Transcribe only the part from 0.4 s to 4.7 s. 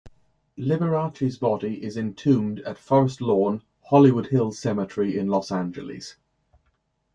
Liberace's body is entombed at Forest Lawn, Hollywood Hills